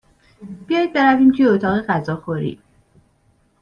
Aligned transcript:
بیایید 0.67 0.93
برویم 0.93 1.31
توی 1.31 1.47
اتاق 1.47 1.81
غذاخوری. 1.81 2.59